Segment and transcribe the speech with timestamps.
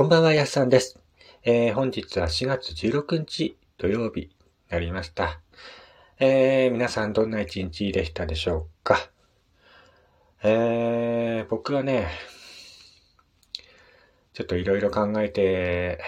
[0.00, 0.98] こんばんは、やすさんです。
[1.42, 4.30] えー、本日は4月16日土曜日に
[4.70, 5.42] なりました。
[6.18, 9.10] えー、皆さんどんな一日でしたでしょうか？
[10.42, 12.08] えー、僕はね、
[14.32, 16.00] ちょっといろいろ考えて、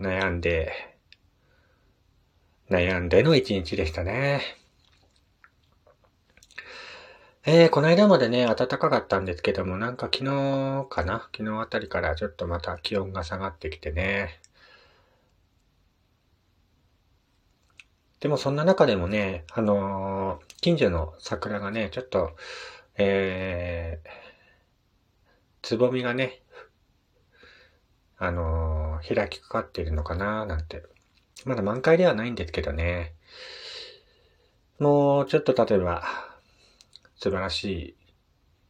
[0.00, 0.72] 悩んで、
[2.70, 4.40] 悩んでの一日でしたね。
[7.48, 11.28] えー、この間までね、暖かかったんですけども、なんか昨日かな？
[11.32, 14.40] 昨日あたりからちょっとまた気温が下がってきてね。
[18.18, 22.34] でもそんな中でもね、あのー近所の桜がね、ちょっと、
[22.96, 24.08] えー、
[25.62, 26.42] つぼみがね、
[28.18, 30.46] あのー開きかかっているのかな？
[30.46, 30.82] なんて。
[31.44, 33.14] まだ満開ではないんですけどね。
[34.80, 36.02] もうちょっと例えば、
[37.16, 37.96] 素晴らしい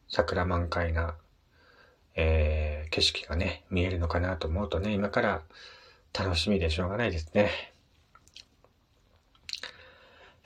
[0.09, 1.17] 桜満開な、
[2.15, 5.43] えー、景色がね、見えるのかなと思うとね、今から
[6.13, 7.51] 楽しみでしょうがないですね。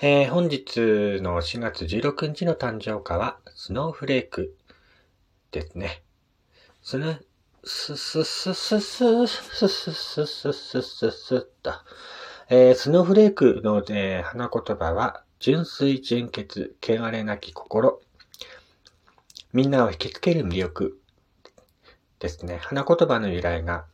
[0.02, 4.56] えー、本日の4月16日の誕生花は、スノーフレーク
[5.52, 6.02] ですね。
[6.82, 7.16] スノ、
[7.64, 11.72] ススススススススススススッと。
[12.48, 18.02] えー、スノーフレークの、えー花言葉は、純粋純潔、汚れなき心。
[19.54, 21.00] みんなを引きつける魅力
[22.18, 22.58] ですね。
[22.60, 23.86] 花言葉の由来が、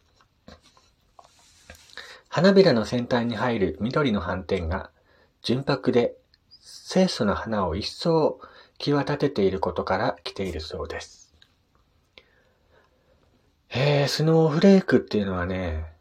[2.29, 4.91] 花びらの先端に入る緑の斑点が、
[5.41, 6.17] 純白で
[6.89, 8.41] 清楚な花を一層
[8.79, 11.33] 際立てていることから来ているそうです。
[13.71, 15.93] えー、スノーフレークっていうのはね、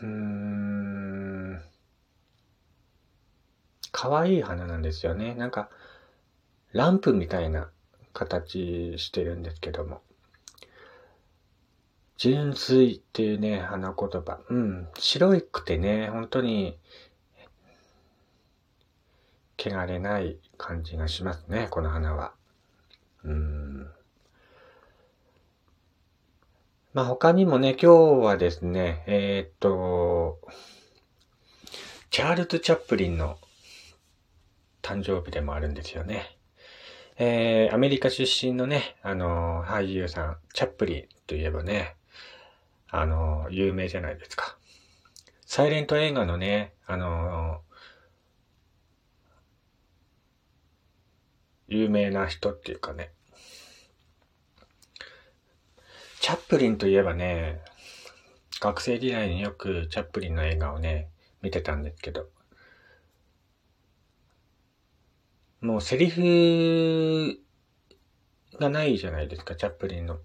[0.00, 1.73] うーん、
[3.96, 5.36] 可愛い花なんですよね。
[5.36, 5.70] なんか、
[6.72, 7.70] ランプみたいな
[8.12, 10.02] 形してるんですけども。
[12.16, 14.40] 純粋っていうね、花言葉。
[14.50, 14.88] うん。
[14.98, 16.76] 白くてね、本当に、
[19.56, 22.34] 汚れない感じがしますね、この花は。
[23.22, 23.88] うん。
[26.94, 30.40] まあ他にもね、今日はですね、えーっと、
[32.10, 33.38] チャールズ・チャップリンの
[34.84, 36.36] 誕生日でもあるんですよね。
[37.16, 41.96] えー、アメリカ出身のね、あの、俳優さん、チャップリンといえばね、
[42.88, 44.58] あの、有名じゃないですか。
[45.46, 47.62] サイレント映画のね、あの、
[51.66, 53.10] 有名な人っていうかね、
[56.20, 57.60] チャップリンといえばね、
[58.60, 61.08] 学生時代によくチャップリンの映画をね、
[61.42, 62.28] 見てたんですけど、
[65.64, 67.40] もうセリフ
[68.60, 70.18] がないじゃないですか、チャップリンの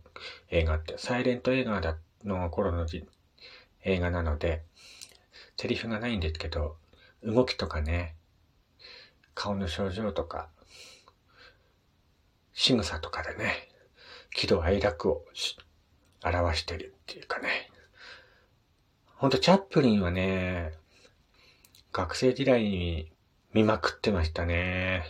[0.49, 0.97] 映画って。
[0.97, 3.07] サイレント映画だの頃のじ
[3.85, 4.63] 映画なので、
[5.55, 6.75] セリフがないんですけど、
[7.23, 8.17] 動きとかね、
[9.33, 10.49] 顔の表情とか、
[12.51, 13.69] 仕草とかでね、
[14.31, 15.23] 喜怒哀楽を
[16.21, 17.71] 表してるっていうかね。
[19.15, 20.73] ほんと、チャップリンはね、
[21.93, 23.09] 学生時代に
[23.53, 25.05] 見まくってましたね。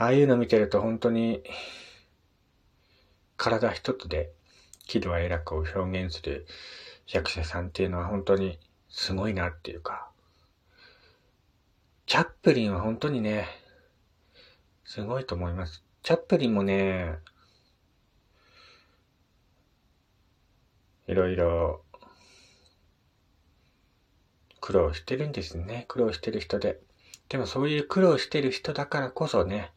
[0.00, 1.42] ああいうの見てると本当に
[3.36, 4.30] 体一つで
[4.86, 6.46] 喜怒哀楽を表現する
[7.06, 10.08] 役者さんっていうのは本当にすごいなっていうか、
[12.06, 13.46] チャップリンは本当にね、
[14.86, 15.84] すごいと思います。
[16.02, 17.16] チャップリンもね、
[21.08, 21.82] いろいろ
[24.62, 25.84] 苦労してるんですね。
[25.88, 26.80] 苦労してる人で。
[27.28, 29.72] でもそういう苦労してる人だからこそね、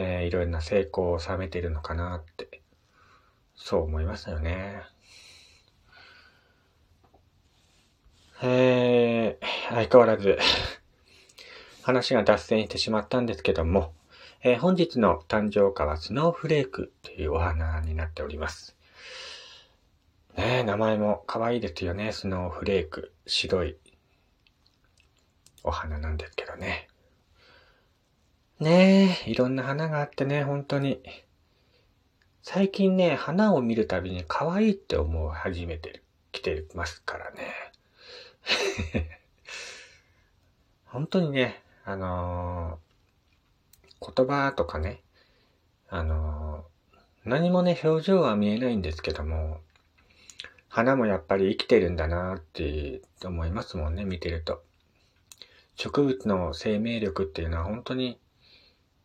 [0.00, 2.60] えーいろんな成功を収めているのかなって、
[3.56, 4.82] そう思いますよね。
[8.40, 10.38] えー、相変わらず、
[11.82, 13.92] 話が脱線してしまったんですけども、
[14.44, 18.76] えー本日の誕生花はスノーフレークというお花になっております。
[20.36, 22.12] ねえ、名前も可愛いですよね。
[22.12, 23.12] スノーフレーク。
[23.26, 23.76] 白い
[25.64, 26.86] お花なんですけどね。
[28.60, 31.00] ねえ、いろんな花があってね、本当に。
[32.42, 37.52] 最近ね、花を見るたびに可愛いって思う始めてる、来てますからね。
[40.86, 45.02] 本当にね、あのー言葉とかね、
[45.88, 46.98] あのー
[47.30, 49.60] 何もね、表情は見えないんですけども、
[50.68, 54.64] 花もやっぱり生きてるんだなって思いますもんね、見てると。
[55.76, 58.18] 植物の生命力っていうのは本当に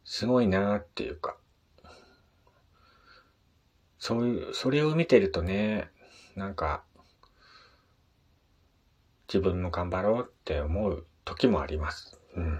[0.05, 1.37] すごいなーっていうか、
[3.99, 5.89] そういう、それを見てるとね、
[6.35, 6.83] なんか、
[9.27, 12.19] 自分も頑張ろうって思う時もあります。
[12.35, 12.59] うん。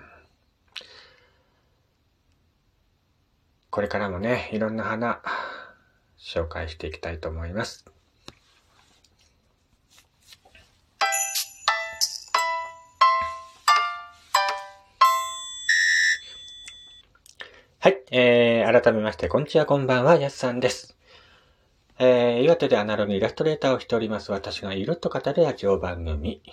[3.70, 5.22] これからもね、いろんな花、
[6.18, 7.86] 紹介していきたいと思います。
[18.16, 20.96] えー、改めまして、こんにちは、こんばんは、やすさんです。
[21.98, 24.32] えー、岩手でアナログイラストレーターをしております。
[24.32, 26.44] 私がいると語るラジオ番組。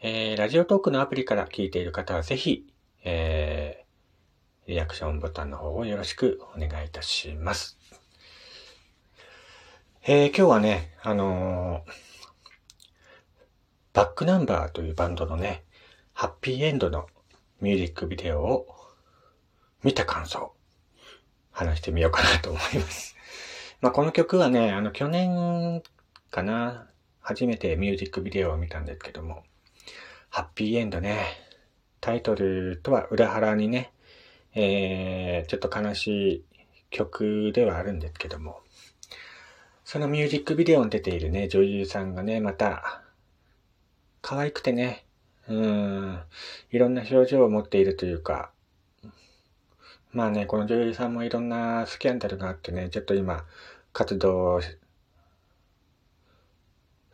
[0.00, 2.66] えー、ラジオトークのアプリから聞いている方はぜひ、
[3.04, 7.76] えー、リアクションボタンの方をよろしくお願いいたします。
[10.04, 11.92] えー、今日はね、あのー、
[13.92, 15.64] バックナンバーというバンドのね、
[16.14, 17.08] ハッピーエンドの
[17.60, 18.66] ミュージックビデオを
[19.82, 20.53] 見た感想、
[21.54, 23.16] 話してみようかなと思います。
[23.80, 25.82] まあ、この曲はね、あの、去年
[26.30, 26.88] かな、
[27.20, 29.44] 初めてミュージックビデオを見たんですけども、
[30.30, 31.24] ハッピーエンドね、
[32.00, 33.92] タイトルとは裏腹にね、
[34.54, 36.44] えー、ちょっと悲しい
[36.90, 38.60] 曲ではあるんですけども、
[39.84, 43.02] そのミュージックビデオに出ているね、女優さんがね、また、
[44.22, 45.04] 可愛くてね、
[45.46, 46.20] うん、
[46.72, 48.50] いろんな表情を持っているというか、
[50.14, 53.44] まあね、この女優さんもいろんなスキャンダルがあってね、ちょっと今、
[53.92, 54.60] 活動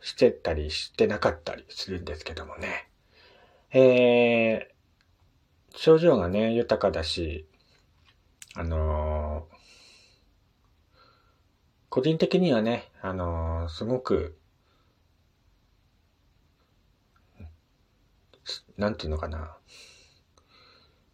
[0.01, 2.89] してたりしてなかったりするんですけどもね。
[3.71, 7.47] えー、症状がね、豊かだし、
[8.53, 9.55] あのー、
[11.89, 14.37] 個人的にはね、あのー、すごく、
[18.77, 19.57] なんていうのかな、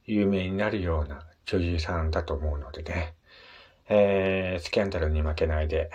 [0.06, 3.16] 有名になるような女優さんだと思うのでね。
[3.90, 5.90] えー、スキャンダルに負けないで、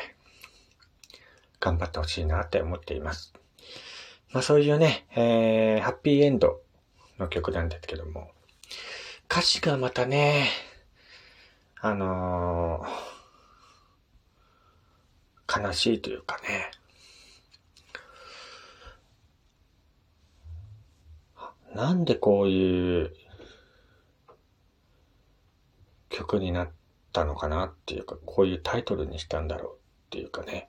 [1.60, 3.34] 頑張ってほしいなって思っています。
[4.32, 6.62] まあそういうね、えー、ハッピーエンド
[7.19, 8.31] の曲なんですけども、
[9.31, 10.49] 歌詞がまたね、
[11.81, 16.70] あのー、悲しいというかね、
[21.75, 23.14] なんでこういう
[26.12, 26.70] 曲になっ
[27.12, 29.76] たのかなっていうか、こういうタイトルにしたんだろうっ
[30.11, 30.69] ていうかね、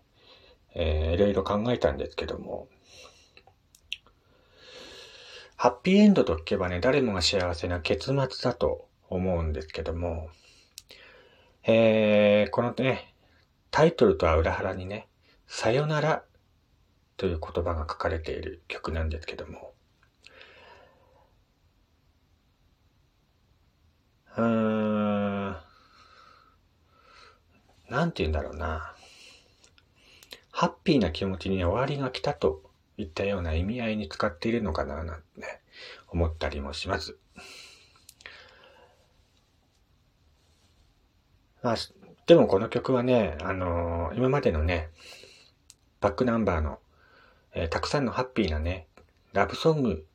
[0.74, 2.68] えー、いろいろ考えたんですけども、
[5.56, 10.30] ハッピーエンドと聞けばね、誰もが幸せな結末だと思うんですけども、
[11.66, 13.14] えー、このね、
[13.72, 15.08] タイトルとは裏腹にね、
[15.48, 16.24] さよなら
[17.18, 19.74] という言葉が書かれている曲なんですけども、
[24.36, 25.03] うーん、
[27.94, 28.92] なんて言うんだろうな。
[30.50, 32.64] ハッピーな気持ちに終わりが来たと
[32.98, 35.24] いったような意味合いに使っているのかななんて、
[36.08, 37.16] 思ったりもします。
[41.62, 41.76] まあ、
[42.26, 44.90] でもこの曲はね、あのー、今までのね、
[46.02, 46.80] バックナンバーの、
[47.54, 48.88] えー、たくさんのハッピーなね、
[49.34, 50.08] ラブソング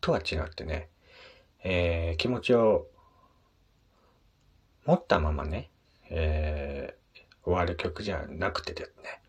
[0.00, 0.88] とは違ってね、
[1.64, 2.86] えー、気持ちを
[4.86, 5.72] 持ったままね、
[6.10, 6.94] え
[7.44, 9.20] 終わる曲じゃなくてですね、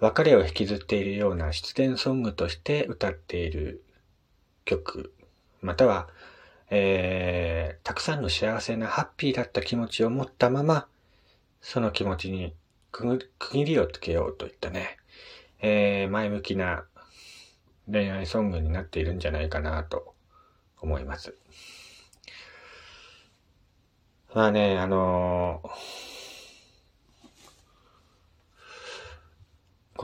[0.00, 3.84] 別れを引きずっているような失恋ソングとして歌っている
[4.64, 5.12] 曲、
[5.60, 6.08] または、
[6.70, 10.86] えー、たくさんの幸せなハッピーだった気持ちを持ったまま、
[11.60, 12.54] その気持ちに
[12.90, 14.96] 区切りをつけようといったね、
[15.60, 16.84] えー、前向きな
[17.90, 20.14] 恋愛ソングになっているんじゃないかなと
[20.80, 21.34] 思います。
[24.34, 26.13] まあね、あのー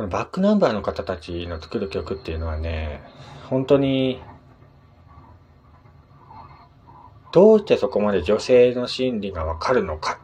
[0.00, 3.02] このバックナンバーの方たちの作る曲っていうのはね、
[3.50, 4.23] 本当に、
[7.33, 10.19] どうしてそこまで女性の心理がわかるのか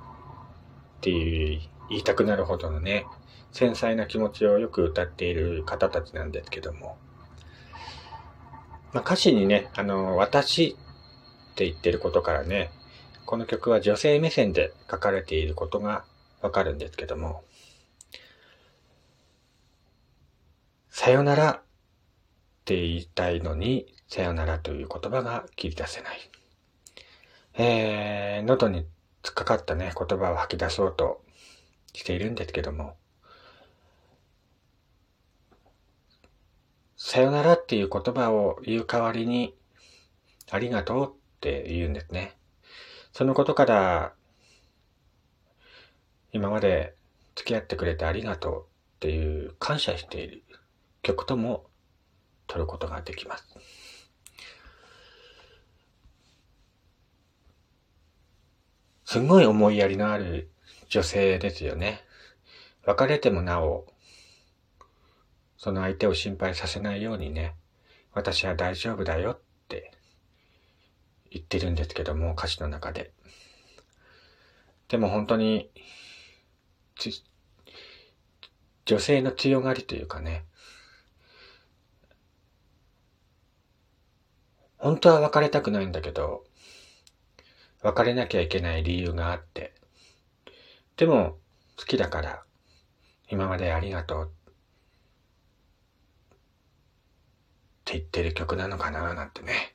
[0.97, 3.05] っていう言いたくなるほどのね、
[3.53, 6.97] 繊細な気持ちをよく歌っている方たちなんですけども。
[8.95, 10.75] まあ、歌詞にね、あの、私
[11.53, 12.71] って言ってることからね、
[13.27, 16.07] この曲は女性目線で書かれていることが
[16.41, 17.43] わかるんですけども。
[20.99, 21.63] さよならっ
[22.65, 26.19] て言いたいのに、さよならという言葉が切り出せない。
[27.53, 28.87] えー、喉に
[29.23, 31.23] 突っかかったね、言葉を吐き出そうと
[31.93, 32.97] しているんですけども、
[36.97, 39.55] さよならっていう言葉を言う代わりに、
[40.51, 42.39] ありがとうって言うんですね。
[43.13, 44.15] そのことから、
[46.33, 46.95] 今まで
[47.35, 50.46] 付き合ってくれてありがとうっていう感謝している
[51.03, 51.67] 曲とも
[52.47, 53.45] 取ることができます。
[59.05, 60.51] すごい思いやりのある
[60.89, 62.01] 女性ですよね。
[62.85, 63.87] 別れてもなお、
[65.57, 67.55] その相手を心配させないようにね、
[68.13, 69.93] 私は大丈夫だよって
[71.31, 73.13] 言ってるんですけども、歌詞の中で。
[74.89, 75.71] でも本当に、
[78.85, 80.45] 女性の強がりというかね、
[84.87, 86.45] 本当は別れたくないんだけど、
[87.83, 89.75] 別れなきゃいけない理由があって、
[90.97, 91.39] でも
[91.77, 92.45] 好きだから
[93.29, 94.29] 今までありがとうっ
[97.85, 99.75] て言ってる曲なのかななんてね、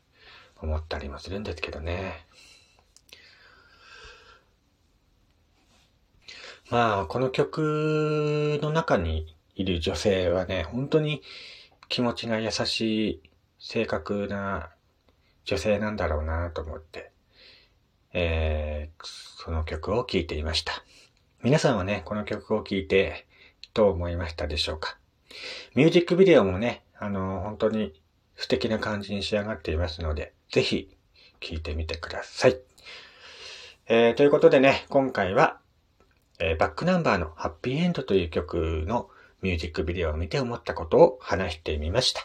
[0.62, 2.26] 思ったりもするんですけどね。
[6.70, 11.22] まあ、この曲の中にいる女性はね、本当に
[11.90, 13.22] 気持ちが優しい、
[13.60, 14.70] 正確な
[15.46, 17.12] 女性なんだろうなと思って、
[18.14, 20.84] えー、その曲を聴いていました。
[21.44, 23.26] 皆さんはね、この曲を聴いて
[23.74, 24.98] どう思いましたでしょうか？
[25.76, 28.00] ミュージックビデオもね、あの、本当に
[28.36, 30.96] 素敵な感じに仕上がっていますので、ぜひ
[31.40, 32.60] 聴いてみてください。
[33.88, 35.60] えー、ということでね、今回は、
[36.40, 39.10] えー、バックナンバーのハッピーエンドという曲の
[39.42, 42.22] ミュージックビデオを見て思ったことを話してみました。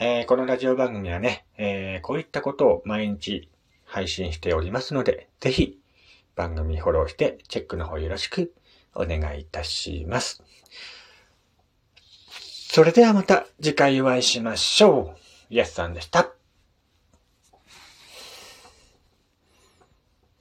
[0.00, 3.50] えー、このラジオ番組はね、えー、こういったことを毎日
[3.84, 5.76] 配信しておりますので、ぜひ
[6.36, 8.54] 番組フォローしてチェックの方よろしく
[8.94, 10.44] お願いいたします。
[12.30, 15.16] それではまた次回お会いしましょ
[15.50, 15.54] う。
[15.54, 16.37] イエスさんでした。